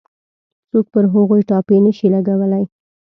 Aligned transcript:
څوک 0.69 0.85
پر 0.93 1.05
هغوی 1.13 1.41
ټاپې 1.49 1.77
نه 1.85 1.91
شي 1.97 2.07
لګولای. 2.15 2.63